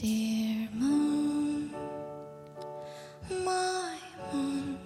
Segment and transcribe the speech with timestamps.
[0.00, 1.66] Dear Moon，My
[4.32, 4.78] Moon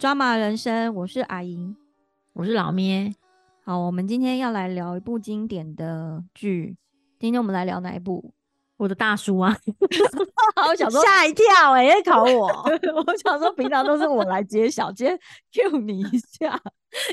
[0.00, 0.92] 抓马人生。
[0.92, 1.76] 我是阿莹，
[2.32, 3.14] 我是老咩？
[3.62, 6.76] 好，我们今天要来聊一部经典的剧。
[7.20, 8.32] 今天我们来聊哪一部？
[8.78, 9.54] 我的大叔啊，
[10.70, 12.46] 我想说，吓一跳哎、考我，
[13.06, 15.18] 我想说，平常都是我来揭晓，今天
[15.52, 16.58] Q 你一下。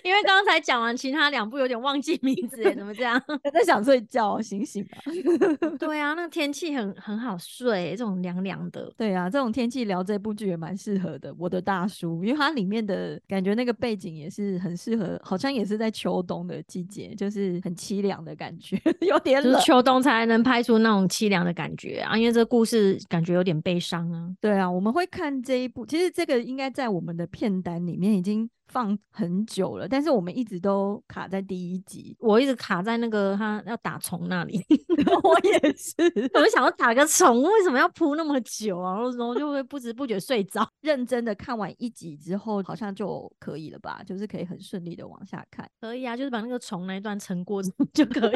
[0.04, 3.22] 因为刚才讲完其他两部，有点忘记名字哎、怎么这样？
[3.54, 4.98] 在想睡觉，醒醒吧。
[5.80, 8.92] 对啊，那个天气很很好睡、这种凉凉的。
[8.98, 11.34] 对啊，这种天气聊这部剧也蛮适合的。
[11.38, 19.54] 我的大叔，因为它里面的感觉那个背景也是很适合，好像也是在秋冬的季节，就是很凄凉的感觉， 有点冷。
[19.54, 24.30] 就是秋冬才能拍出那种凄凉的感觉啊，因为这个故事感觉有点悲伤啊。
[24.42, 32.14] 对啊，我们会看这一部，其实这个应该在我们的片单里面已经放很久了，但是我们一直都卡在第一集。
[32.20, 34.60] 我一直卡在那个他要打虫那里，
[35.24, 35.94] 我也是，
[36.36, 39.00] 我就想要打个虫，为什么要铺那么久啊？
[39.00, 40.70] 然后就会不知不觉睡着。
[40.82, 44.02] 认真的看完一集之后，好像就可以了吧？
[44.06, 45.66] 就是可以很顺利的往下看。
[45.80, 48.36] 可以啊，就是把那个虫那一段撑过就可以。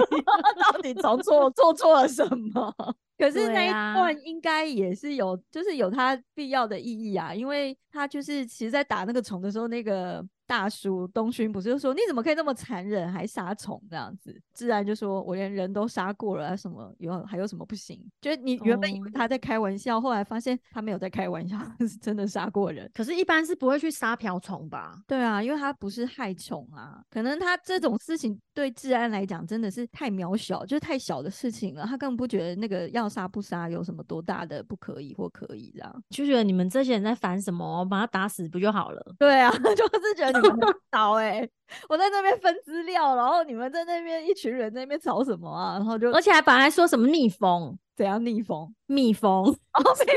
[0.71, 2.73] 到底做错做错了什么？
[3.19, 14.41] 可是那一段应该也是有，就是有它必要的意义啊，因为他就是其实，在打那个虫的时候，那个大叔东勋不是就说你怎么可以那么残忍，还杀虫这样子？
[14.53, 17.99] 自然就说我连人都杀过了，啊什么有还有什么不行？
[18.21, 22.89] 就是你原本以为哦他在开玩笑，后来发现他没有在开玩笑，他 是真的杀过人。
[22.93, 24.97] 可是，一般是不会去杀瓢虫吧？
[25.05, 36.03] 对啊，因为他不是害虫啊，可能他这种事情对治安来讲真的是太渺小，就是太小的事情了，他根本不觉得那个要杀不杀有什么多大的不可以或可以这样。
[36.09, 37.85] 就觉得你们这些人在烦什么？
[37.85, 39.15] 把他打死不就好了？
[39.17, 41.47] 对啊， 就是觉得你们很 吵哎、
[41.87, 45.73] 我在那边分资料，然后你们在那边一群人在那边吵什么啊？
[45.73, 48.73] 然后就而且还本来说什么逆风、怎样逆风？
[48.87, 49.53] 蜜蜂，哦，
[50.05, 50.11] 逆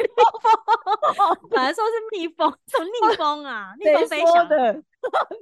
[1.16, 3.72] 风 本来说是蜜蜂，什么逆风啊？
[3.80, 4.34] 逆谁风飞翔。
[4.34, 4.82] 说的？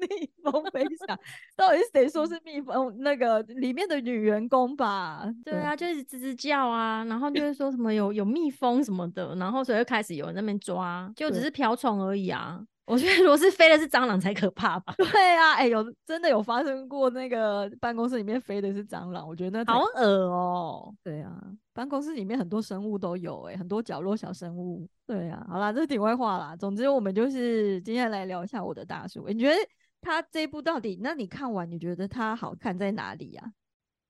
[0.01, 1.19] 逆风飞翔，
[1.55, 2.95] 到底是谁说是蜜蜂？
[3.01, 5.23] 那个里面的女员工吧？
[5.45, 12.59] 对啊，就是吱吱叫啊，然后就是说什么有有蜜蜂什么的，然后所以就开始有人在那边抓，就只是瓢虫而已啊。
[12.91, 21.41] 我觉得如果是飞的是蟑螂才可怕吧， 对啊，哎、有真的有发生过那个办公室里面飞的是蟑螂，我觉得那好恶哦、对啊，
[21.73, 24.89] 办公室里面很多生物都有、哎，很多角落小生物。
[25.07, 26.57] 对啊，好啦，这是题外话啦。
[26.57, 29.27] 总之，我们就是今天来聊一下我的大叔。
[29.29, 29.57] 你觉得
[30.01, 30.99] 他这一部到底？
[31.03, 33.53] 那你看完，你觉得他好看在哪里呀、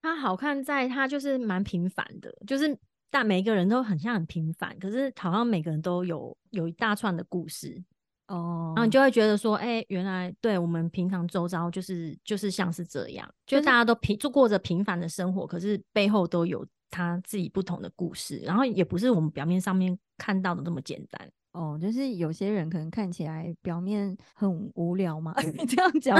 [0.03, 2.77] 他好看在他就是蛮平凡的，就是
[3.11, 7.83] 但每个人都很像很平凡，可是好像每个人都有有一大串的故事，
[8.31, 21.31] 哦然后你就会觉得说，哎、原来对我们平常周遭就是就是像是这样，就就是大家都平就过着平凡的生活，可是背后都有他自己不同的故事，然后也不是我们表面上面看到的那么简单。
[21.53, 26.16] 哦，就是有些人可能看起来表面很无聊嘛，你 这样讲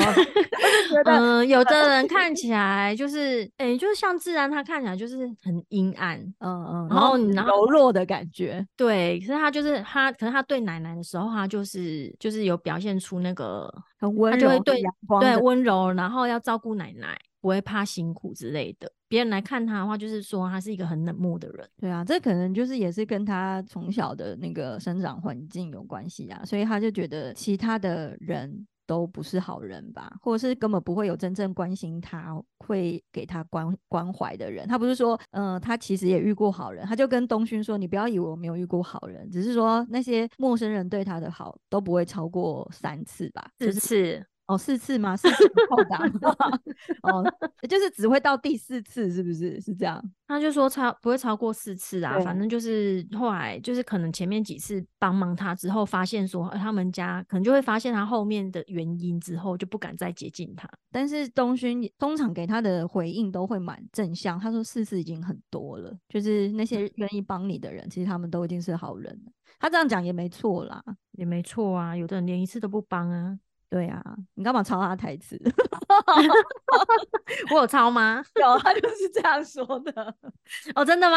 [1.07, 14.83] 嗯、有的人 看起来就是，哎、就是像自然，他看起来就是很阴暗，嗯嗯，然后然后柔弱的感觉，对，可是他就是他，可是他对奶奶的时候，他就是就是有表现出那个很温柔对
[15.21, 18.91] 对温柔，然后要照顾奶奶，不会怕辛苦之类的。
[19.09, 21.69] 别人来看他的话，就是说他是一个很冷漠的人。
[21.81, 34.69] 对啊，这可能就是也是跟他从小的那个生长环境有关系啊，所以他就觉得其他的人都不是好人吧，或者是根本不会有真正关心他、会给他关关怀的人。
[34.69, 45.17] 他不是说，嗯、他其实也遇过好人，他就跟东勋说：“你不要以为我没有遇过好人，只是说那些陌生人对他的好都不会超过三次吧，就是次，哦，四次吗？
[45.17, 45.45] 四次？
[47.03, 47.25] 哦，
[47.69, 49.61] 就是只会到第四次，是不是？
[49.61, 50.03] 是这样？
[50.27, 60.69] 他就说超不会超过四次啊，反正就是后来就是可能前面几次帮忙他之后，发现说、呃他们家可能就会发现他后面的原因之后，就不敢再接近他。
[60.93, 69.33] 但是东勋通常给他的回应都会蛮正向，他说四次已经很多了，就是那些愿意帮你的人，其实他们都已经是好人了。
[69.59, 70.83] 他这样讲也没错啦，
[71.13, 73.39] 也没错啊，有的人连一次都不帮啊。
[73.71, 74.03] 对啊，
[74.35, 75.41] 你干嘛抄他台词？
[77.55, 78.23] 我有抄吗？
[78.41, 80.15] 有，他就是这样说的。
[80.75, 81.17] 哦，真的吗？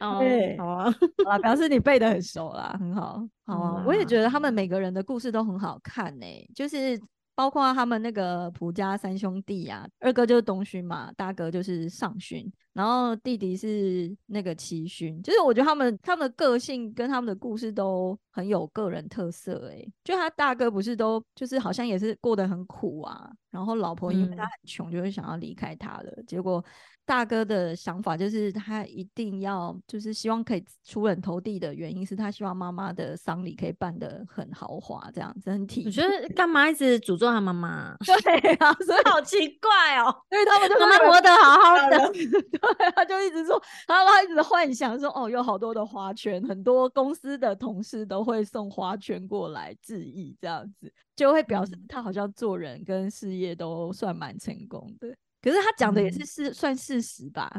[0.00, 0.94] 哦对，好啊。
[1.24, 3.82] 好啦，表示你背的很熟啦，很好，好啊。
[3.86, 7.00] 我也哇觉得他们每个人的故事都很好看呢、就是
[7.34, 19.92] 包括他们那个蒲家三兄弟啊，二哥就是东勋嘛，大哥就是上勋，然后弟弟是那个齐勋，就是我觉得他们他们的个性跟他们的故事都很有个人特色、欸。
[20.04, 26.62] 就他大哥不是都就是好像也是过得很苦啊，然后老婆因为他嗯很穷，就会想要离开他了，结果。
[27.06, 37.96] 大哥的想法就是他一定要，就是希望可以出人头地的原因是他希望妈妈的丧礼可以办得很豪华，这样子很体我觉得干嘛一直诅咒他妈妈啊？
[38.00, 41.98] 对啊，所以好奇怪哦，因为他们就妈妈活得好好的。
[42.10, 51.84] 对，他就一直说，然后他一直幻想说，哦，有好多的花圈，很多公司的同事都会送花圈过来致意，这样子就会表示嗯。
[51.88, 55.16] 他好像做人跟事业都算蛮成功的。
[55.42, 57.50] 可是他讲的也是嗯事、算事实吧，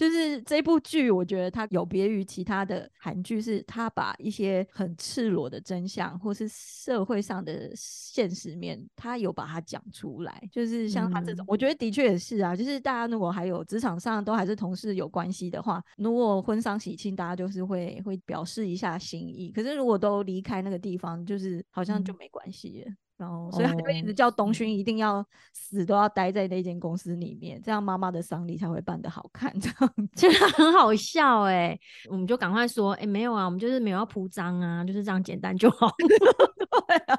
[0.00, 10.42] 就是这部剧，我觉得它有别于其他的韩剧，是它把一些很赤裸的真相，或是社会上的现实面，它有把它讲出来。
[10.50, 12.56] 就是像他这种，嗯我觉得的确也是啊。
[12.56, 19.52] 就是大家如果还有职场上都还是同事有关系的话，如果婚丧喜庆，大家就是会会表示一下心意。
[19.52, 22.92] 可是如果都离开那个地方，就是好像就嗯没关系了。
[23.20, 29.52] 然后，所以他就一直哦叫东是勋一定要死都要待在那间公司里面，这样妈妈的丧礼才会办得好看。
[29.60, 31.78] 这样其实很好笑哎、
[32.08, 35.90] 我们就赶快说，哎、没有啊，我们就是没有要铺张啊，就是这样简单就好。
[36.00, 37.16] 对啊，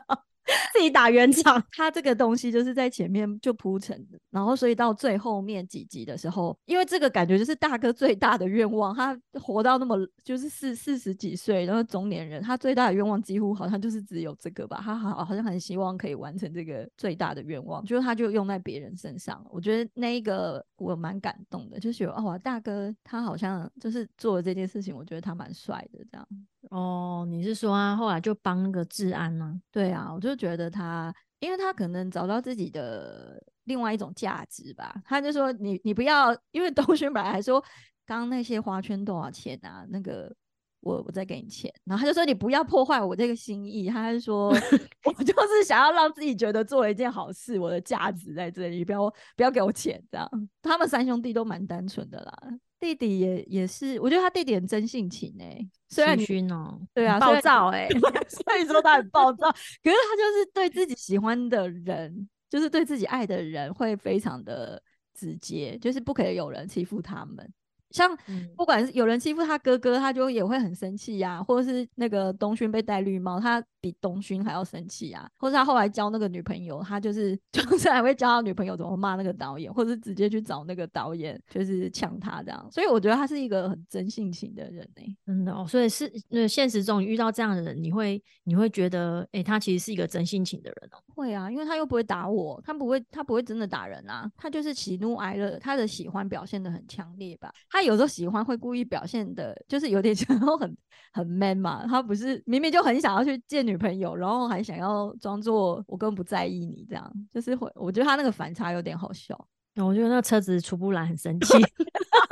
[0.82, 26.28] 自己打圆场，他这个东西就是在前面就铺成的，然后所以到最后面几集的时候，因为这个感觉就是大哥最大的愿望，他活到那么就是四四十几岁，然后中年人，他最大的愿望几乎好像就是只有这个吧，他好好像很希望可以完成这个最大的愿望，就是他就用在别人身上，我觉得那一个我蛮感动的，就觉得哦，哇大哥他好像就是做了这件事情，我觉得他蛮帅的这样。
[26.70, 29.60] 哦，你是说啊后来就帮那个治安吗？
[29.72, 34.96] 对啊，我就觉得他，因为他可能找到自己的另外一种价值吧。
[35.06, 37.60] 他就说你你不要，因为东勋本来还说
[38.06, 39.86] 刚刚那些花圈多少钱啊？
[39.90, 40.34] 那个
[40.80, 43.88] 我我再给你钱，然后他就说你不要破坏我这个心意。
[43.88, 44.50] 他就说
[45.06, 50.28] 我就是想要让自己觉得做了一件好事，我的价值在这里，不要不要给我钱这样。
[50.62, 52.34] 他们三兄弟都蛮单纯的啦，
[52.82, 55.58] 弟弟也也是，我觉得他弟弟很真性情哎、
[55.88, 57.88] 虽然齐你勋哦，对啊，暴躁哎、
[58.28, 64.82] 所以说他很暴躁，可是他就是对自己喜欢的人，就是对自己爱的人会非常的
[65.14, 67.48] 直接，就是不可以有人欺负他们。
[67.92, 82.68] 像嗯不管是有人欺负他哥哥，他就也会很生气呀、或者是那个东勋被戴绿帽，他比东勋还要生气呀、或者他后来交那个女朋友，他就是 就是还会教他女朋友怎么骂那个导演，或者是直接去找那个导演，就是呛他这样。
[82.72, 90.98] 所以我觉得他是一个很真性情的人欸呢、真的哦，所以是那现实中遇到这样的人，你会你会觉得，哎、他其实是一个真性情的人哦。
[91.16, 97.52] 会啊，因为他又不会打我，他不会，他不会真的打人啊，他就是喜怒哀乐，他的喜欢表现的很强烈吧。
[97.70, 100.78] 他有时候喜欢会故意表现的，就是有点 然后很
[101.14, 101.86] 很 man 嘛。
[101.88, 109.48] 他不是明明就很想要去见女朋友，然后还想要装作我根本不在意你这样，就是会，我觉得他那个反差有点好笑。
[109.78, 111.58] 我觉得那车子出不来，很生气。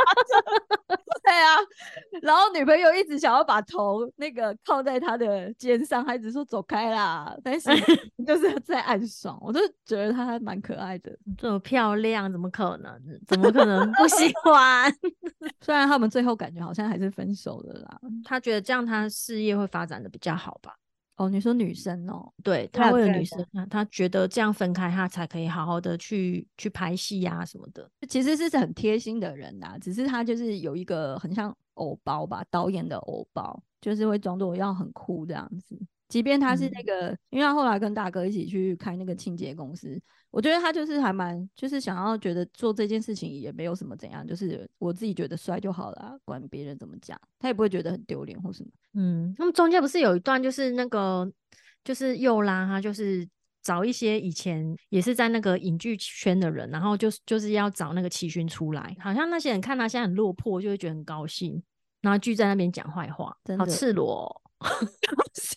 [2.21, 7.69] 然后女朋友一直想要把头那个靠在他的肩上，还一直说走开啦，但是
[8.25, 11.17] 就是在暗爽，我就觉得他还蛮可爱的。
[11.37, 12.99] 这么漂亮，怎么可能？
[13.27, 14.91] 怎么可能不喜欢？
[15.61, 17.99] 虽然他们最后感觉好像还是分手了啦。
[18.23, 20.75] 他觉得这样他事业会发展的比较好吧？
[21.19, 27.89] 哦，你说女生哦，对对啊他为了对啊对女生，他他觉得这样分开，他才可以好好的去去拍戏啊什么的。
[28.07, 35.77] 其实是很贴心的人呐，只是他就是有一个很像偶包吧，导演的偶包，就是会装作要很酷这样子。
[36.09, 39.97] 即便他是那嗯个，因为他后来跟大哥一起去开那个清洁公司，
[40.31, 48.69] 我觉得他就是还蛮，就是想要觉得做这件事情也没有什么怎样，就是我自己觉得帅就好了啊，管别人怎么讲，他也不会觉得很丢脸或什么。
[48.95, 51.31] 嗯，他们中间不是有一段就是那个
[51.83, 53.27] 就是又拉他就是
[53.61, 61.61] 找一些以前也是在那个影剧圈的人，然后就是就是要找那个齐勋出来，好像那些人看他现在很落魄，就会觉得很高兴，
[62.01, 64.41] 然后聚在那边讲坏话，好真的赤裸、哦。
[65.41, 65.55] 是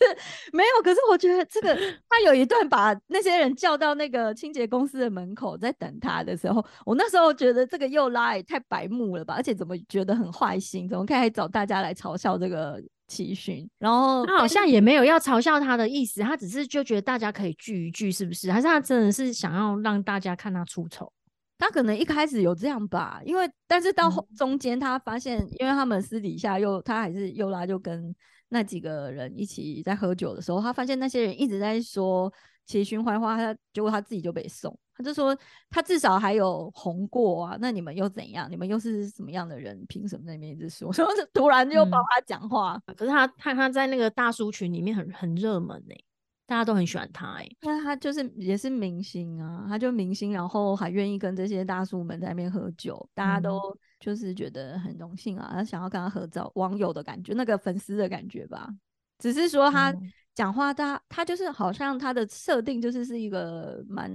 [0.53, 1.75] 没有，可是我觉得这个
[2.07, 13.69] 他有一段把那些人叫到那个清洁公司的门口，在等他的时候，我那时候觉得这个又拉也太白目了吧，而且怎么觉得很坏心，怎么可以找大家来嘲笑这个奇勋？
[13.77, 18.51] 然后他好像也没有要嘲笑他的意思，他只是就觉得大家可以聚一聚，是不是？
[18.51, 21.11] 还是他真的是想要让大家看他出丑？
[21.57, 28.13] 他可能一开始有这样吧，因为但是到中间他发现，因为他们私底下又他还是又拉就跟
[28.53, 32.31] 那几个人一起在喝酒的时候，他发现那些人一直在说
[32.67, 34.77] 齐勋坏话，他结果他自己就被送。
[34.95, 35.35] 他就说
[35.71, 38.47] 他至少还有红过啊，那你们又怎样？
[38.51, 39.83] 你们又是什么样的人？
[39.87, 40.93] 凭什么在那边一直说？
[40.95, 45.95] 然后突然就帮嗯他讲话，可是他他他在那个大叔群里面很很热门呢、
[46.45, 58.67] 大家都很喜欢他哎、那他就是也是明星啊，他就明星，然后还愿意跟这些大叔们在那边喝酒，大家嗯都就是觉得很荣幸啊，他想要跟他合照，网友的感觉，那个粉丝的感觉吧。
[59.17, 59.97] 只是说他哦
[60.35, 64.11] 讲话他，他就是好像他的设定就是是一个蛮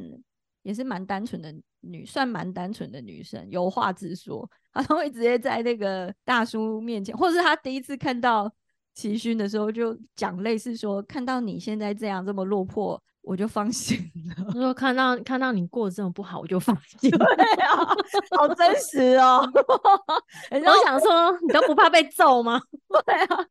[0.62, 8.52] 也是蛮单纯的女，算蛮单纯的女生，有话直说， 他都会直接在那个大叔面前，或者是他第一次看到
[8.99, 13.97] 齐勋的时候，就讲类似说，看到你现在这样这么落魄，我就放心
[14.37, 14.45] 了。
[14.52, 17.09] 他说看到看到你过得这么不好，我就放 心。
[17.09, 17.76] 对啊，
[18.37, 19.40] 好真实哦。
[20.50, 22.61] 我想说，你都不怕被揍吗？
[23.07, 23.47] 对啊，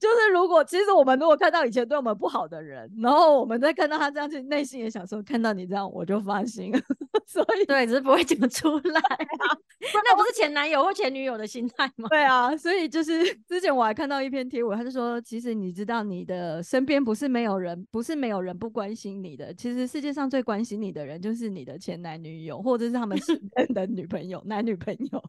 [0.00, 6.78] 就是如果其实我们如果看到以前对我们不好的人，然后我们再看到他这样，其实内心也想说，看到你这样我就放心了。
[7.26, 9.00] 所以对，只是不会讲出来。
[9.00, 9.56] 啊
[10.04, 12.08] 那不是前男友或前女友的心态吗？
[12.08, 25.22] 对啊，所以就是之前我还看到一篇贴文，他就说，其实你知道你的身边不是没有人，不是没有人不关心你的，其实世界上最关心你的人就是你的前男女友，或者是他们现任的女朋友、男女朋友。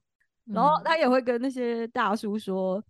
[0.46, 2.84] 然后嗯他也会跟那些大叔说，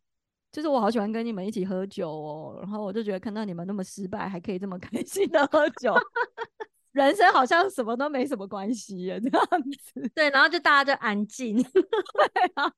[0.52, 5.94] 就是我好喜欢跟你们一起喝酒哦，然后我就觉得看到你们那么失败，还可以这么 开心的喝酒，
[6.94, 9.46] 人生好像什么都没什么关系耶，这样
[9.94, 11.62] 子，对，然后就大家就安静。
[11.64, 12.70] 对啊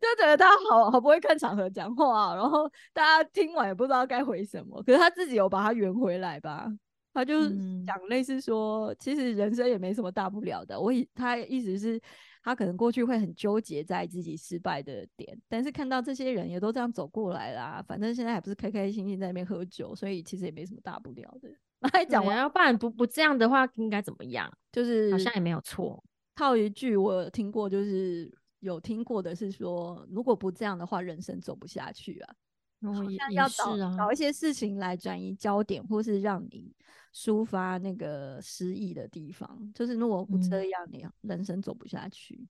[0.00, 6.66] 就觉得他好好不会看场合讲话，然后大家听完也不知道该回什么，可是他自己有把它圆回来吧。
[7.12, 10.80] 他就嗯讲类似说，其实人生也没什么大不了的。
[10.80, 12.00] 我以他意思是，
[12.42, 21.50] 他可能过去会很纠结在自己失败的点，但是看到这些人也都这样走过来啦，反正现在还不是开开心心在那边喝酒，所以其实也没什么大不了的。
[21.80, 24.50] 那讲完，要不然不不这样的话，应该怎么样？
[24.72, 26.02] 就是好像也没有错。
[26.34, 28.30] 套一句我有听过，就是
[28.60, 32.34] 有听过的是说，如果不这样的话，人生走不下去啊。
[32.80, 36.74] 然后也也像要找啊，找一些事情来转移焦点，或是让你
[37.14, 39.70] 抒发那个失意的地方。
[39.74, 42.46] 就是如果不这嗯样，你人生走不下去。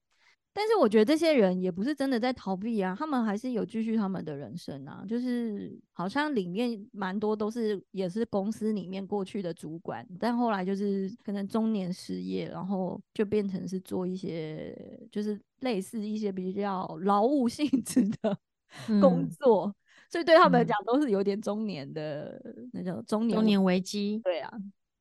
[0.52, 5.04] 但是我觉得这些人也不是真的在逃避啊，他们还是有继续他们的人生啊。
[5.08, 14.76] 就是好像里面蛮多都是也是公司里面过去的主管，但后来就是可能中年失业，然后就变成是做一些
[15.12, 18.36] 就是类似一些比较劳务性质的
[19.00, 19.72] 工嗯作。
[20.10, 22.40] 所以对他们来嗯讲都是有点中年的
[22.72, 24.20] 那叫中年中年危机。
[24.24, 24.52] 对啊，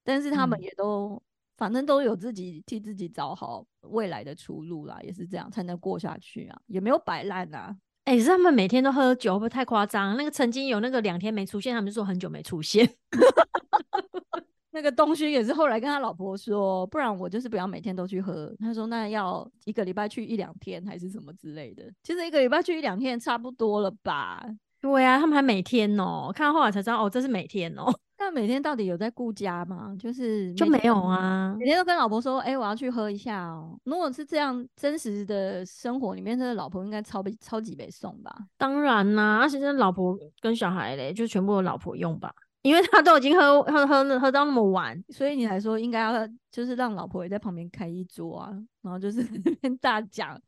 [0.04, 1.22] 但是他们嗯也都、
[1.58, 7.76] 反正都有自己替自己找好未来的出路啦，也是这样才能过下去啊，也没有摆烂啊。
[8.06, 10.16] 哎、可是他们每天都喝酒，会不会太夸张？
[10.16, 12.88] 那个曾经有那个两天没出现，他们就说很久没出现。
[14.72, 18.56] 那个东勋也是后来跟他老婆说，不然我就是不要每天都去喝。
[18.60, 21.92] 他说那要一个礼拜去一两天还是什么之类的。
[22.04, 24.44] 其实一个礼拜去一两天差不多了吧？
[24.82, 29.96] 对啊，他们还每天哦，看到后来才知道哦，这是每天哦， 那每天到底有在顾家吗？
[30.00, 31.56] 就是就没有啊。
[31.60, 33.78] 每天都跟老婆说，哎、我要去喝一下哦。
[33.84, 38.34] 如果是这样真实的生活里面，这个老婆应该超被超级被送吧？
[38.58, 50.40] 当然啦、而且这老婆跟小孩嘞，就全部有老婆用吧，因为他都已经喝喝喝喝到那么晚，所以你还说应该要就是让老婆也在旁边开一桌啊，然后就是在那边大讲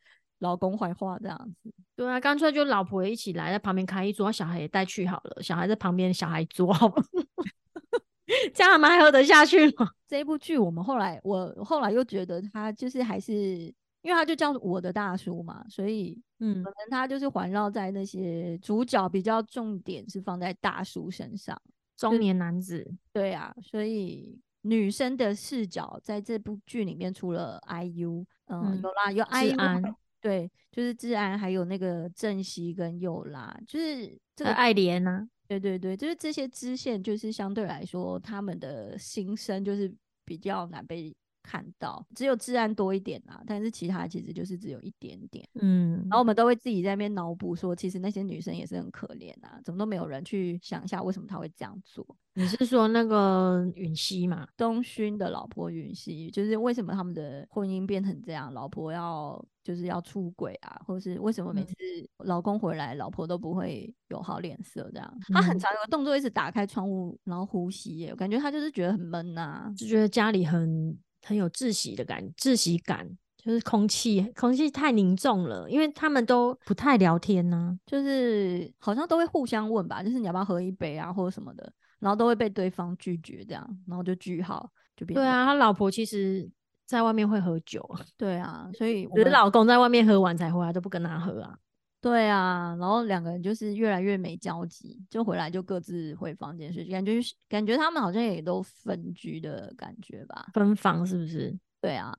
[0.41, 1.73] 老公坏话这样子。
[1.95, 7.03] 对啊，干脆就老婆也一起来，在旁边开一桌，小孩也带去好了，小孩在旁边，小孩桌好了，
[8.53, 9.89] 这样他们还喝得下去吗？
[10.07, 13.33] 这一部剧我们后来我后来又觉得他就是还是
[14.01, 21.59] 因为他就叫我的大叔嘛，所以嗯可能他就是环绕在那些主角比较重点是放在大叔身上。
[21.97, 39.91] 中年男子，对啊，所以女生的视角在这部剧里面，除了 IU，嗯，嗯有啦，有 IU，对，就是治安，还有那个郑熙跟佑拉，就是这个，爱莲呐、对对对，就是这些支线，就是相对来说，他们的心声就是
[40.23, 41.13] 比较难被
[41.51, 45.45] 看到，只有治安多一点啊，但是其他其实就是只有一点点。
[45.61, 52.05] 嗯，然后我们都会自己在那边脑补说，其实那些女生也是很可怜啊，怎么都没有人去想一下为什么她会这样做。
[52.33, 54.47] 你是说那个允熙嘛？
[54.55, 61.73] 东勋的老婆允熙，就是为什么他们的婚姻变成这样，老婆要就是要出轨啊，或是为什么每嗯次
[62.19, 65.19] 老公回来，老婆都不会有好脸色这样？
[65.33, 81.71] 他很嗯常有个动作，一直打开窗户，然后呼吸耶，我感觉他就是觉得很闷呐、就觉得家里很很有窒息的感，窒息感，就是空气空气太凝重了，因为他们都不太聊天呢、就是好像都会互相问吧，就是你要不要喝一杯啊，或者什么的。
[81.99, 86.49] 然后都会被对方拒绝，这样，然后就句号，就变成对啊，他老婆其实
[86.87, 87.87] 在外面会喝酒，
[88.17, 91.55] 对啊，所以我只是老公在外面喝完才回来，都不跟他喝啊。
[92.01, 100.47] 对啊，然后两个人就是越来越没交集，就回来就各自回房间睡，感觉感觉他们好像也都分居的感觉吧。
[100.53, 101.55] 分房是不是？
[101.79, 102.17] 对啊，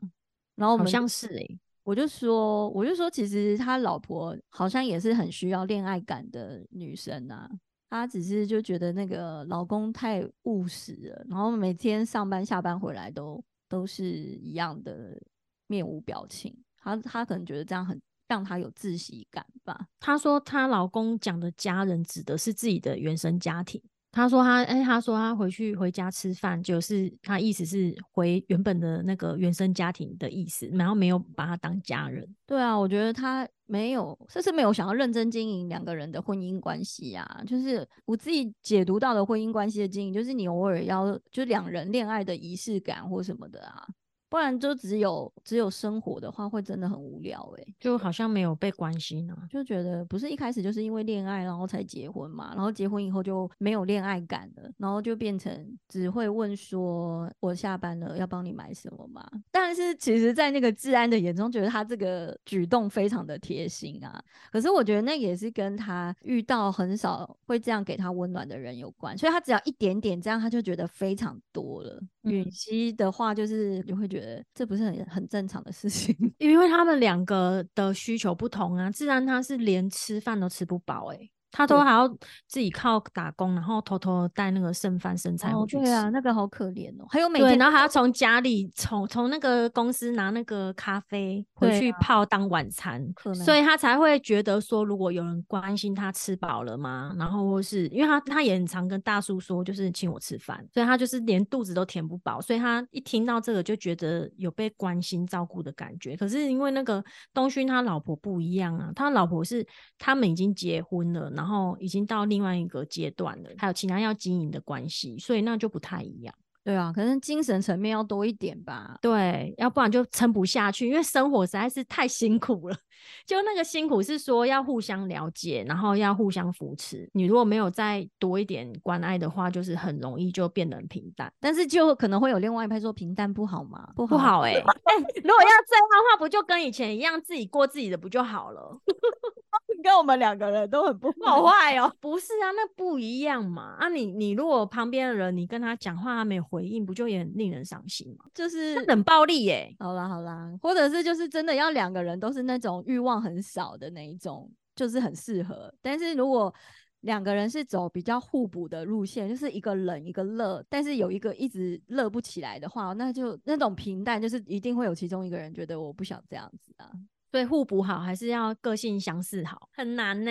[0.55, 7.51] 然后我好们像是哎、我就说，我就说，其实他老婆好像也是很需要恋爱感的女生啊。
[7.91, 15.21] 她只是就觉得那个老公太务实了，然后每天上班下班回来都都是一样的
[15.67, 16.57] 面无表情。
[16.79, 18.01] 她她可能觉得这样很
[18.33, 19.79] 让她有窒息感吧。
[20.01, 23.79] 她说她老公讲的家人指的是自己的原生家庭。
[24.11, 32.27] 她说她哎，她说她回去回家吃饭，就是她意思是回原本的那个原生家庭的意思，然后没有把她当家人。
[32.47, 37.43] 对啊，我觉得她没有，这是没有想要认真经营两个人的婚姻关系啊。
[37.47, 43.87] 就是我自己解读到的婚姻关系的经营，就是你偶尔要就两人恋爱的仪式感或什么的啊，
[44.33, 49.37] 不然就只有只有生活的话，会真的很无聊诶、就好像没有被关心啊。
[49.51, 59.23] 就觉得不是一开始就是因为恋爱然后才结婚嘛，然后结婚以后就没有恋爱感了，然后就变成只会问说我下班了要帮你买什么嘛？
[59.51, 64.19] 但是其实，在那个治安的眼中，觉得他这个举动非常的贴心啊。
[64.51, 72.01] 可是我觉得那也是跟他遇到很少会这样给他温暖的人有关，所以他只要一点点这样，他就觉得非常多了。
[72.23, 74.22] 允嗯熙的话，就是就会觉得
[74.55, 76.15] 这不是很很正常的事情。
[76.39, 81.19] 因为他们两个的需求不同啊，自然他是连吃饭都吃不饱哎、
[81.53, 82.09] 他都还要
[82.49, 85.85] 自己靠打工，然后偷偷带那个剩饭剩菜哦回，去吃。
[85.85, 87.07] 对啊，那个好可怜哦。
[87.11, 97.15] 还有每，天然后还要从家里从从那个公司拿那个咖啡回去泡当晚餐，可能所以他才会觉得说，如果有人关心他吃饱了吗？
[97.19, 106.17] 然后或是因为他他也很常跟大叔说，就是请我吃饭，所以他就是连肚子都填不饱，所以他一听到这个就觉得有被关心照顾的感觉。
[106.17, 107.05] 可是因为那个
[107.35, 109.67] 东勋他老婆不一样啊，他老婆是
[109.99, 116.35] 他们已经结婚了，然后已经到另外一个阶段了，还有其他要经营的关系，所以那就不太一样。
[116.65, 118.97] 对啊，可能精神层面要多一点吧。
[119.03, 122.77] 对，要不然就撑不下去，因为生活实在是太辛苦了。
[123.27, 127.11] 就那个辛苦是说要互相了解，然后要互相扶持。
[127.15, 133.91] 你如果没有再多一点关爱的话，就是很容易就变得很平淡，但是就可能会有另外一派说平淡不好吗？
[133.97, 134.61] 不不好哎、 欸。
[134.61, 138.79] 如果要这样的话，不就跟以前一样，自己过自己的不就好了？
[139.83, 143.77] 跟我们两个人都很不 好坏哦， 不是啊，那不一样嘛。
[143.79, 148.25] 啊你，你如果旁边的人你跟他讲话，他没有回应，不就也很令人伤心吗？
[148.33, 155.75] 就是那冷暴力耶、好啦好啦，或者是就是真的要两个人都是那种欲望很少的那一种，就是很适合。
[155.83, 156.55] 但是如果
[157.01, 166.89] 两个人是走比较互补的路线，就是一个冷一个热，但是有一个一直热不起来的话，那就那种平淡，就是一定会有其中一个人觉得我不想这样子啊。
[167.33, 170.31] 所以互补好，还是要个性相似好，很难呢、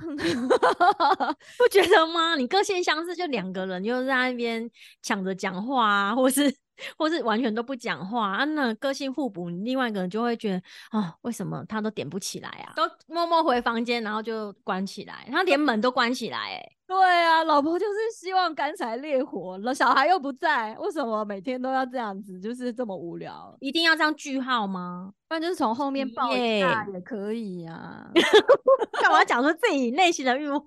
[1.58, 2.34] 不觉得吗？
[2.36, 4.68] 你个性相似，就两个人又在那边
[5.02, 6.50] 抢着讲话啊，或是
[6.96, 10.58] 或是完全都不讲话啊，那个性互补，你另外一个人就会觉得
[10.92, 12.72] 哦，为什么他都点不起来啊？
[12.76, 22.38] 都默默回房间，然后就关起来，他连门都关起来、欸，对啊，老婆就是希望干柴烈火，了小孩又不在，为什么每天都要这样子？
[22.40, 25.12] 就是这么无聊，一定要这样句号吗？
[25.28, 28.10] 不然就是从后面抱一下也可以呀、
[29.00, 30.60] 干嘛讲出自己内心的欲望？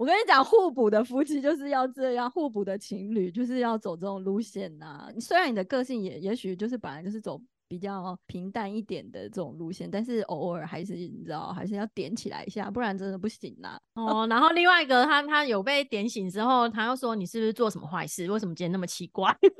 [0.00, 13.78] 我跟你讲，互补的夫妻就是要这样，互补的情侣就是要走这种路线呐、虽然你的个性也也许就是本来就是走比较平淡一点的这种路线，但是偶尔还是你知道，还是要点起来一下，不然真的不行啦。
[13.94, 18.30] 哦，然后另外一个他他有被点醒之后，他又说你是不是做什么坏事？
[18.30, 19.34] 为什么今天那么奇怪？
[19.44, 19.50] 所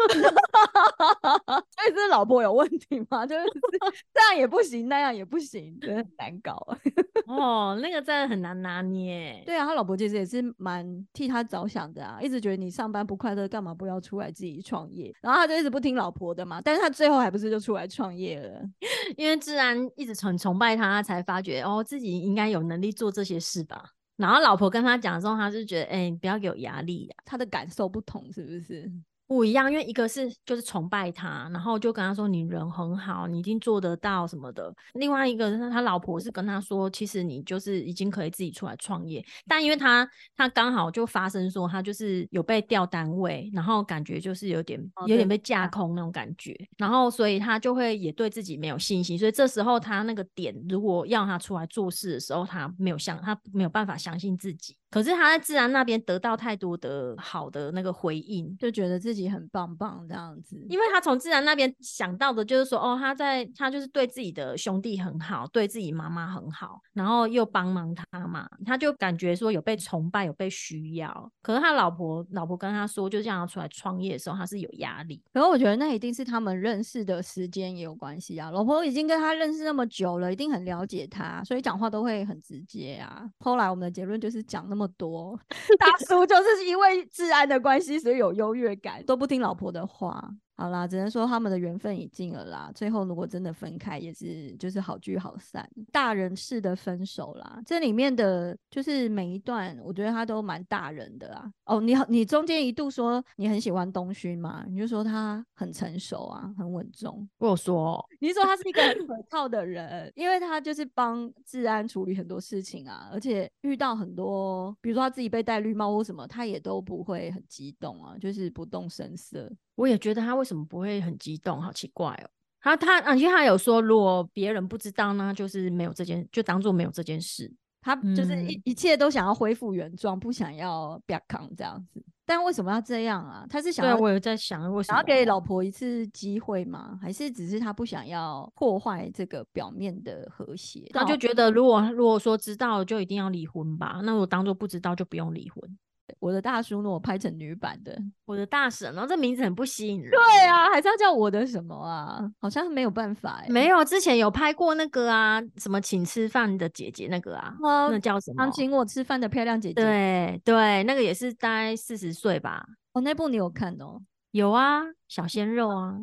[1.88, 3.26] 以是老婆有问题吗？
[3.26, 3.44] 就是
[4.12, 6.54] 这样也不行，那样也不行，真的很难搞。
[7.26, 9.42] 哦，那个真的很难拿捏。
[9.46, 15.14] 对啊，他老婆其实也是蛮替他着想的啊，一直觉得你上班不快乐，干嘛不要出来自己创业？
[15.20, 18.60] 然后他就一直不听老婆的嘛，但是他最后还不是就出来创业了？
[19.16, 23.90] 因为自然一直很崇拜他，他才发觉哦自己应该有能力做这些事吧。
[24.16, 28.90] 然后老婆跟他讲的时候，他就觉得哎、你不要给我压力呀、他的感受不同，是不是？
[29.26, 34.72] 不一样，因为一个是就是崇拜他，然后就跟他说你人很好，你一定做得到什么的。
[34.94, 54.76] 另外一个是他老婆是跟他说，其实你就是已经可以自己出来创业，但因为他他刚好就发生说他就是有被调单位，然后感觉就是有点、有点被架空那种感觉，然后所以他就会也对自己没有信心，所以这时候他那个点如果要他出来做事的时候，他没有相他没有办法相信自己。
[54.94, 60.56] 可是他在自然那边得到太多的好的那个回应，就觉得自己很棒棒这样子。
[60.70, 71.32] 因为他从自然那边想到的就是说，哦，他在他就是对自己的兄弟很好，对自己妈妈很好，然后又帮忙他嘛，他就感觉说有被崇拜，有被需要。
[71.42, 75.20] 可是他老婆老婆跟他说，就这样出来创业的时候，他是有压力。
[75.32, 78.52] 可是我觉得那一定是他们认识的时间也有关系啊。
[78.52, 83.28] 老婆已经跟他认识那么久了，一定很了解他，所以讲话都会很直接啊。
[83.40, 85.38] 后来我们的结论就是讲那么多，
[85.78, 90.30] 大叔就是因为治安的关系，所以有优越感，都不听老婆的话。
[90.56, 92.70] 好啦，只能说他们的缘分已尽了啦。
[92.74, 97.60] 最后如果真的分开，也是就是好聚好散，大人式的分手啦。
[97.66, 101.50] 这里面的就是每一段，我觉得他都蛮大人的啊。
[101.64, 107.28] 哦，你好，你中间一度说你很喜欢东勋嘛，你就说他很成熟啊，很稳重。
[107.38, 119.50] 我有说哦，你是说他是一个很可靠的人，因为他就是帮治安处理很多事情啊，而且遇到很多，比如说他自己被戴绿帽或什么，他也都不会很激动啊，就是不动声色。
[119.74, 122.28] 我也觉得他为什么不会很激动，好奇怪哦。
[122.60, 127.52] 他他啊，因为他有说，如果别人不知道呢，就是没有这件，就当做没有这件事。
[127.82, 132.02] 他就是嗯一一切都想要恢复原状，不想要不要扛这样子。
[132.24, 133.44] 但为什么要这样啊？
[133.50, 136.98] 他是想要我有在想为什么想要给老婆一次机会吗？
[137.02, 140.88] 还是只是他不想要破坏这个表面的和谐？
[140.94, 145.78] 他就觉得如果如果说知道就一定要离婚吧，那我当做不知道就不用离婚。
[146.18, 150.10] 我的大叔，呢，我拍成女版的，我的大婶，然后这名字很不吸引人。
[150.10, 152.20] 对啊，还是要叫我的什么啊？
[152.40, 158.52] 好像没有办法哎、没有，之前有拍过那个啊，什么请吃饭的姐姐那个啊，哦那叫什么常？
[158.52, 162.66] 请我吃饭的漂亮姐姐。，对对，那个也是大概四十岁吧。
[162.92, 164.00] 哦，那部你有看哦？
[164.30, 165.94] 有啊，小鲜肉啊，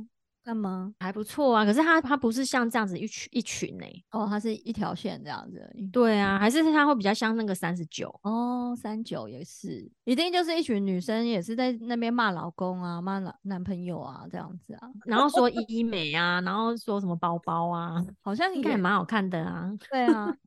[0.44, 0.94] 干嘛？
[1.00, 1.64] 还不错啊。
[1.64, 5.88] 可是他他不是像这样子一群一群呢、哦，它是一条线这样子而已。
[5.88, 8.14] 对啊，还是他会比较像那个三十九。
[8.24, 19.72] 哦，三九也是，一定就是一群女生也是在那边骂老公啊，骂男男朋友啊，这样子啊，然后说医美啊，然后说什么包包啊， 好像应该也蛮好看的啊。
[19.90, 20.36] 对啊。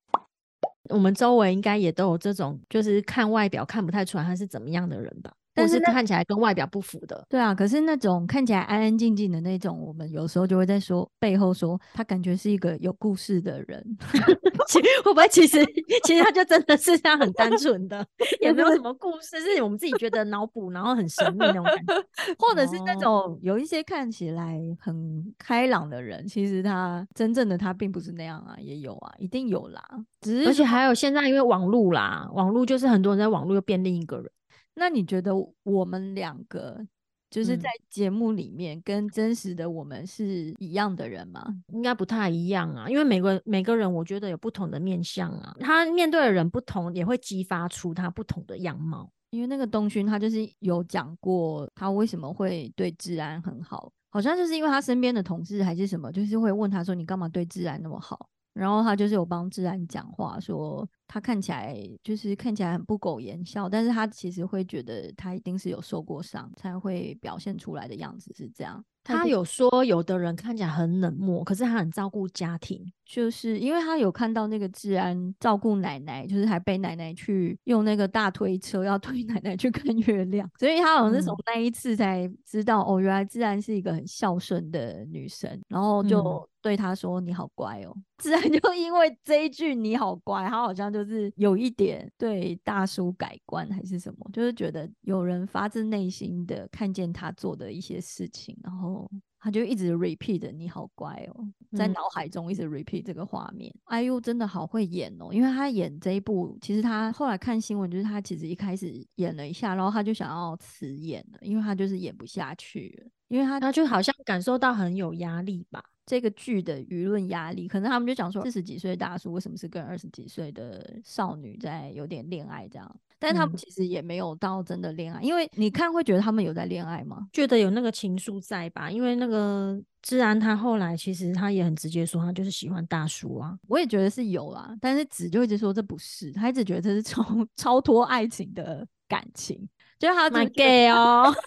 [0.91, 7.25] 我们周围应该也都有这种，就是看外表看不太出来他是怎么样的人吧，但是那看起来跟外表不符的。
[7.29, 13.85] 对啊，可是那种看起来安安静静的那种，我们有时候就会在说背后说他感觉是一个有故事的人，
[14.69, 15.65] 其会不会其实
[16.05, 18.05] 其实他就真的是这样很单纯的，
[18.43, 21.95] 也没有什么故事，是我们自己觉得脑补，然后很神秘那种感觉。
[22.39, 29.83] 或者是那哦种有一些看起来很开朗的人，其实他真正的他并不是那样啊，也有啊，一定有啦。
[30.21, 34.31] 只是而且还有现在因为网络啦，网络就是很多人在网络又变另一个人。
[34.75, 35.33] 那你觉得
[35.63, 36.85] 我们两个
[37.31, 41.45] 就是嗯在节目里面跟真实的我们是一样的人吗？
[41.73, 49.11] 应该不太一样啊，因为每个每个人我觉得有不同的面相啊，他面对的人不同，也会激发出他不同的样貌。
[49.31, 58.29] 因为那个东勋他就是有讲过他为什么会对治安很好，好像就是因为他身边的同事还是什么，就是会问他说你干嘛对治安那么好？
[58.53, 68.85] 然后他就是有帮治安讲话，说他看起来就是看起来很不苟言笑，但是他其实会觉得他一定是有受过伤才会表现出来的样子是这样。
[69.07, 72.91] 他有说，有的人看起来很冷漠，可是他很照顾家庭。
[73.05, 99.11] 就是因为他有看到那个治安照顾奶奶，就是还背奶奶去用那个大推车要推 奶奶去看月亮，所以他好像是从嗯那一次才知道、哦，原来治安是一个很孝顺的女生，然后就嗯对他说：“你好乖哦。”治安就因为这一句“你好乖”，他好像就是有一点对大叔改观还是什么，就是觉得有人发自内心的看见他做的一些事情，然后
[99.45, 103.71] 他就一直 repeat 你好乖哦，在嗯脑海中一直 repeat 这个画面。
[103.89, 115.85] IU 真的好会演哦，因为他演这一部，其实他后来看新闻，就是他其实一开始演了一下，然后他就想要辞演了，因为他就是演不下去了，因为他他就好像感受到很有压力吧。
[116.07, 127.27] 这个剧的舆论压力，可能他们就讲说四十几岁的大叔为什么是跟二十几岁的少女在有点恋爱这样，但他们嗯其实也没有到真的恋爱，因为你看会觉得他们有在恋爱吗？
[127.33, 128.91] 觉得有那个情愫在吧？
[128.91, 133.57] 因为那个治安他后来其实他也很直接说，他就是喜欢大叔啊。
[133.69, 137.25] 我也觉得是有啦，但是子就一直说这不是，他一直觉得这是 超
[137.57, 141.33] 超脱爱情的感情，就是他蛮 gay 哦，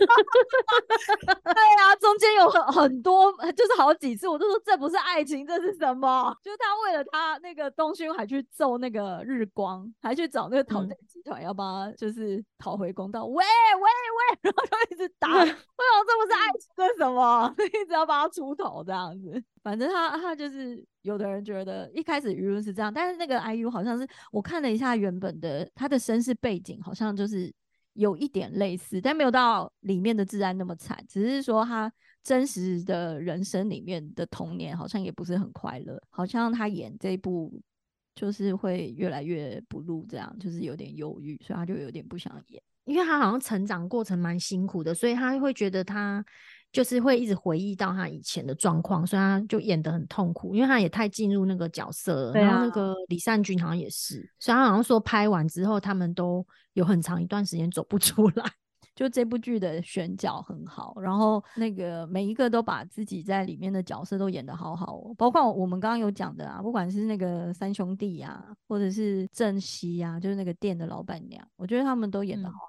[1.44, 6.36] 对啊，中间有很很多，就是好几次，我都说这不是爱情，这是什么？
[6.44, 15.58] 就是他为了他那个东勋还去揍那个日光，还去找那个讨嗯债集团要帮他就是讨回公道，喂喂喂， 然后就一直打， 为什么
[16.08, 17.54] 这不是爱情，这是什么？
[17.58, 19.44] 一直要帮他出头这样子。
[19.64, 27.54] 反正他他就是有的人觉得一开始舆论是这样，但是那个 IU 好像是我看了一下原本的他的身世背景，好像就是
[27.98, 31.92] 有一点类似，但没有到里面的治安那么惨，只是说他
[32.24, 37.60] 真实的人生里面的童年好像也不是很快乐，好像他演这一部
[38.16, 42.62] 就是会越来越不露，这样就是有点忧郁，所以他就有点不想演。
[42.86, 46.24] 因为他好像成长过程蛮辛苦的，所以他会觉得他
[46.72, 52.34] 就是会一直回忆到他以前的状况，所以他就演得很痛苦，因为他也太进入那个角色了。
[52.34, 58.46] 对然后那啊个李善均好像也是，所以他好像说拍完之后，他们都有很长一段时间走不出来。
[58.98, 72.60] 就这部剧的选角很好，然后那个每一个都把自己在里面的角色都演得好好哦，包括我们刚刚有讲的啊，不管是那个三兄弟啊，或者是郑熙呀，就是那个店的老板娘，我觉得他们都演得嗯好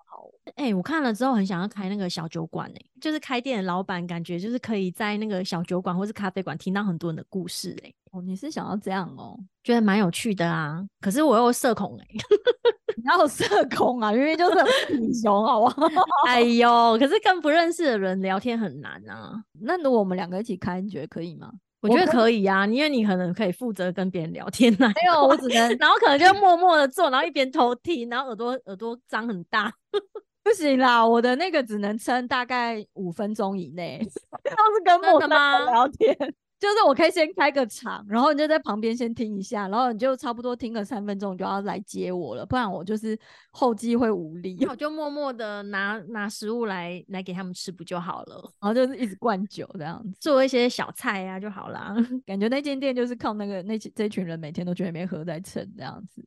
[0.57, 9.39] 哎、我看了之后很想要开那个小酒馆哎、就是开店的老板，感觉就是可以在那个小酒馆或是咖啡馆听到很多人的故事哎、哦，你是想要这样哦？
[9.63, 10.85] 觉得蛮有趣的啊。
[11.01, 12.07] 可是我又社恐哎、
[12.97, 13.45] 你要社
[13.77, 15.87] 恐啊，明明就是很比熊，好不好？
[16.27, 19.33] 哎呦，可是跟不认识的人聊天很难啊。
[19.61, 21.53] 那如果我们两个一起开，你觉得可以吗？
[21.81, 29.73] 我觉得可可以啊，因为你可能可以负责跟别人聊天那一没有，我只 能然后可能就默默的做，然后一边偷听，然后耳朵耳朵张很大。
[30.43, 33.99] 不行啦，我的那个只能撑大概五分钟以内，
[34.43, 36.17] 都是跟陌生人聊天，
[36.61, 43.17] 就是我可以先开个场，然后你就在旁边先听一下，然后你就差不多听个三分钟，你就要来接我了，不然我就是
[43.53, 48.53] 后继会无力，那我 就默默的拿拿食物来来给他们吃不就好了？
[48.61, 51.95] 然后就是一直灌酒这样子，做一些小菜呀、就好啦。
[52.27, 56.27] 感觉那间店就是靠那个那群这群人每天都去那边喝在撑这样子。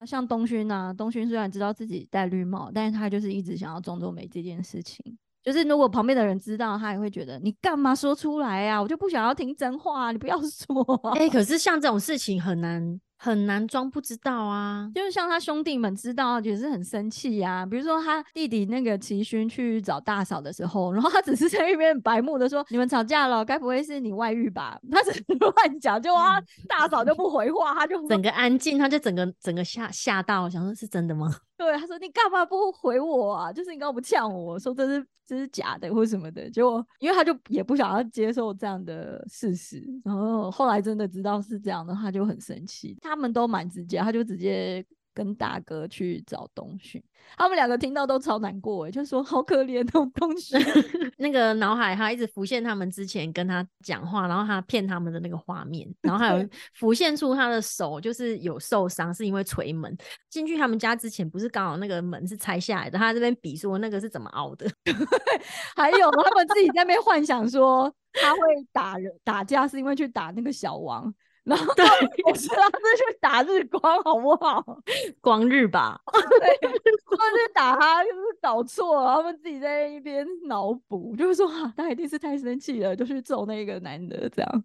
[0.00, 5.18] 那像东勋啊，东勋虽然知道自己戴绿帽，但是他就是一直想要装作没这件事情。
[5.50, 14.90] 就是如果旁边的人知道，他也会觉得你干嘛说出来啊、我就不想要听真话、啊，你不要 说啊、哎、可是像这种事情很难很难装不知道啊。
[14.94, 31.34] 就是像他兄弟们知道也是很生气呀、比如说他弟弟那个齐勋去找大嫂的时候，然后他只是在那边白目的说：“你们吵架了，该不会是你外遇吧？”他只是 乱讲，就他大嫂就不回话，他就整个安静，他就整个整个吓吓到，想说是真的吗？
[31.58, 33.52] 对，他说你干嘛不回我啊？
[33.52, 34.56] 就是你干嘛不呛我？
[34.58, 36.48] 说这是这是假的或什么的。
[36.48, 42.96] 结果因为他就也不想要接受这样的事实，然后后来真的知道是这样的，他就很生气。
[43.02, 44.84] 他们都蛮直接，他就直接
[45.18, 47.04] 跟大哥去找东旭。
[47.36, 50.56] 他们两个听到都超难过，诶，就说好可怜哦，东旭。
[51.18, 59.94] 那个脑海他一直浮现他们之前跟他讲话，然后他骗他们的那个画面，然后还有浮现出他的手就是有受伤，是因为捶门。
[60.30, 64.70] 进去他们家之前，不是刚好那个门是拆下来的，他这边比说那个是怎么凹的。
[65.74, 68.38] 还有他们自己在那边幻想说他会
[68.72, 71.12] 打人打架是因为去打那个小王。
[71.48, 71.84] 然后对，
[72.28, 74.62] 我知道是打日光，好不好？
[75.18, 84.64] 光日吧，或者是打他，就是搞错了，他们自己在一边脑补，就是说啊，他一定是太生气了，就去揍那个男的这样。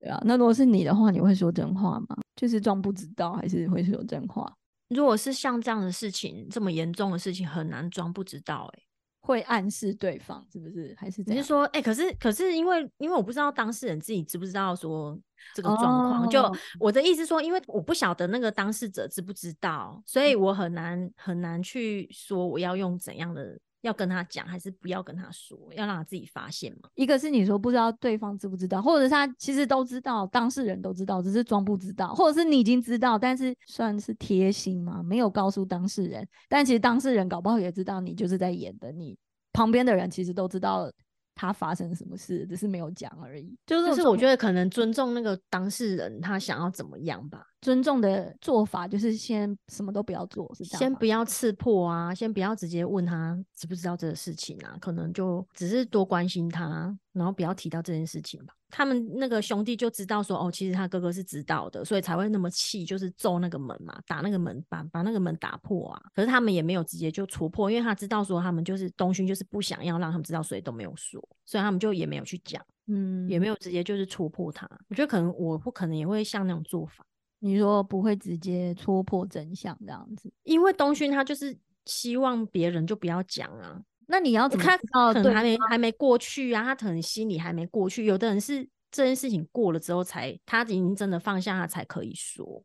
[0.00, 2.16] 对啊，那如果是你的话，你会说真话吗？
[2.34, 4.50] 就是装不知道，还是会说真话？
[4.88, 8.82] 如果是像这样的事情，这么严重的事情，很难装不知道、欸。
[9.24, 10.94] 会暗示对方是不是？
[10.98, 11.44] 还是你是？
[11.44, 15.18] 说，哎、可是可是因为因为我不知道当事人自己知不知道说
[15.54, 26.88] 这个状况，就哦我的意思说，因为我不晓得那个当事者知不知道，所以我很难很难去说我要用怎样的要跟他讲，还是不要跟他说，要让他自己发现嘛。
[26.94, 35.02] 一个是你说不知道对方知不知道，或者是他其实都知道，当事人都知道，只是装不知道，或者是你已经知道，但是算是贴心嘛？
[35.02, 39.16] 没有告诉当事人，但其实当事人搞不好也知道你就是在演的，你
[39.52, 40.90] 旁边的人其实都知道
[41.34, 43.56] 他发生什么事，只是没有讲而已。
[43.66, 58.54] 就是就是我觉得可能尊重那个当事人他想要怎么样吧，尊重的做法就是先什么都不要做，是这样先不要刺破啊，先不要直接问他知不知道这个事情啊，可能就只是多关心他，然后不要提到这件事情吧。
[58.76, 66.02] 他们那个兄弟就知道说，哦，其实他哥哥是知道的，所以才会那么气，就是揍那个门嘛，打那个门，把把那个门打破啊。
[66.12, 74.68] 可是他们也没有直接就戳破，因为他知道说他们就是东勋就是不想要让他们知道，所以都没有说，所以他们就也没有去讲，嗯，也没有直接就是戳破他。
[74.88, 77.06] 我觉得可能我不可能也会像那种做法。
[77.38, 88.04] 你说不会直接戳破真相这样子，因为东勋他就是希望别人就不要讲啊，那你要怎么他知道可能对还没还没过去啊，他可能心里还没过去。
[88.04, 92.62] 有的人是这件事情过了之后才，他已经真的放下，他才可以说。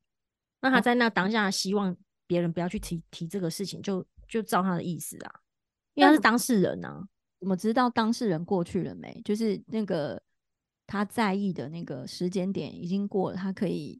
[0.61, 1.95] 那他哦在那当下希望
[2.27, 5.31] 别人不要去提提这个事情，就就照他的意思啊，
[5.93, 7.01] 因为他是当事人啊。
[7.39, 9.21] 我们知道当事人过去了没？
[9.23, 10.21] 就是那个
[10.85, 13.97] 他在意的那个时间点已经过了，他可以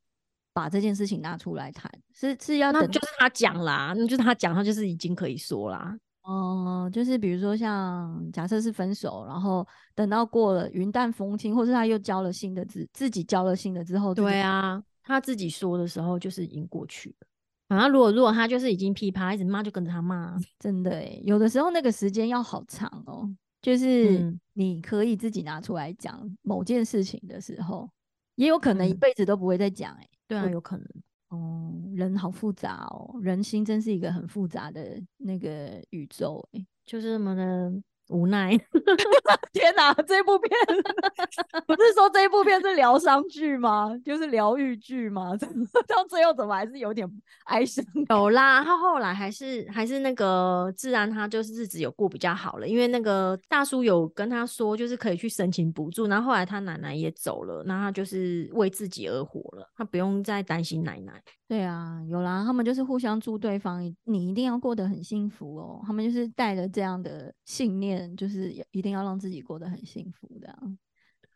[0.52, 5.98] 把这件事情拿出来谈，是是要那等就是他讲啦，那就是他讲，他就是已经可以说啦。
[6.32, 17.28] 哦、就是比如说像假设是分手，然后等到过了云淡风轻，或是他又交了新的自自己交了新的之后，对啊，他自己说的时候就是已经过去了。
[17.68, 20.38] 然后如果如果他就是已经噼啪一直骂，就跟着他骂啊。
[20.60, 23.28] 真的诶，有的时候那个时间要好长哦，
[23.62, 27.90] 就是嗯你可以自己拿出来讲某件事情的时候，
[28.36, 30.10] 也有可能一嗯辈子都不会再讲诶。
[30.28, 30.86] 对啊，有可能。
[31.32, 36.66] 哦，人好复杂哦，人心真是一个很复杂的那个宇宙诶。
[36.86, 37.72] 就是什么呢
[38.10, 38.56] 无奈。
[39.52, 40.52] 天哪，这部片
[41.66, 43.92] 不是说这部片是疗伤剧吗？
[44.06, 45.32] 就是疗愈剧吗？
[45.88, 47.10] 到最后怎么还是有点
[47.46, 47.84] 哀伤？
[48.10, 61.14] 有啦，他后来还是还是那个自然，他就是日子有过比较好了，因为那个大叔有跟他说，就是可以去申请补助，然后后来他奶奶也走了，那他就是为自己而活了，他不用再担心奶奶。
[61.48, 65.82] 对啊，有啦，他们就是互相祝对方，你一定要过得很幸福哦。
[65.84, 70.56] 他们就是带着这样的信念，就是要一定要让自己过得很幸福的。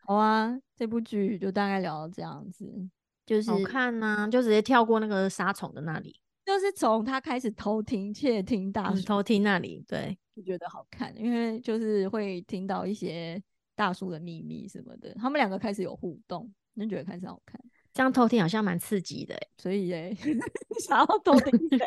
[0.06, 2.88] 好啊，这部剧就大概聊到这样子，
[3.24, 13.42] 就是好看呐、就直接跳过那个杀虫的那里，就是从他开始偷听、窃听大叔嗯偷听那里，对，就觉得好看，因为就是会听到一些
[13.74, 17.58] 大叔的秘密什么的，他们两个开始有互动，就觉得开始好看。
[17.94, 19.48] 这样偷听好像蛮刺激的欸。
[19.56, 20.16] 所以你，
[20.86, 21.78] 想要偷听谁？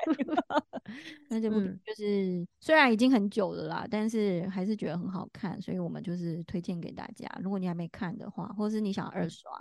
[1.30, 7.30] 那这部片嗯就是虽然已经很久了啦，但是还是觉得很好看，所以我们就是推荐给大家。
[7.44, 9.52] 如果你还没看的话，或是你想二刷，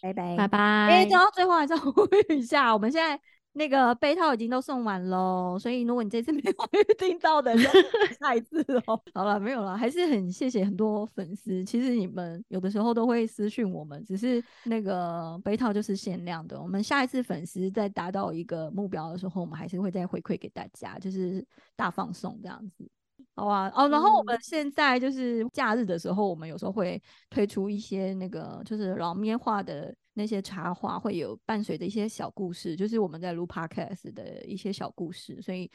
[0.00, 0.58] 拜拜拜拜。
[0.58, 3.20] 哎，讲到最后还是要呼吁一下，我们现在
[3.52, 7.62] 那个杯套已经都送完喽，所以如果你这次 没有预定到的，就
[8.20, 9.00] 下一次哦。
[9.12, 11.64] 好了，没有了，还是很谢谢很多粉丝。
[11.64, 16.60] 其实你们有的时候都会私讯我们，只是那个杯套就是限量的。
[16.62, 22.88] 我们下一次粉丝在达到一个目标的时候，我们还是会再回馈给大家，就是大放送这样子。
[23.36, 35.70] 好啊，哦，然后我们现在就是假日的时候，我们有时候会推出一些那个就是老面化的那些插画，会有伴随的一些小故事，就是我们在录 podcast 的一些小故事，所以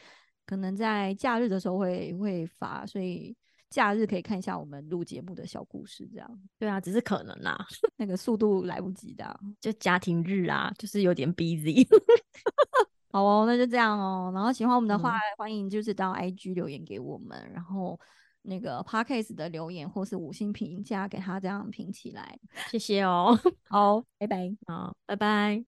[0.46, 3.36] 可能在假日的时候会会发，所以
[3.72, 7.58] 假日可以看一下我们录节目的小故事，这样对啊，只是可能啊，
[7.98, 9.36] 那个速度来不及的啊。
[9.60, 11.88] 就家庭日啊，就是有点 busy。
[13.12, 14.32] 好哦，那就这样哦。
[14.36, 18.00] 然后喜欢我们的话，嗯欢迎就是到 IG 留言给我们，然后
[18.46, 22.38] 那个 Podcast 的留言或是五星评价给他这样评起来。
[22.70, 23.38] 谢谢哦，
[23.70, 24.56] 好，拜拜。
[24.68, 25.64] 好，拜拜。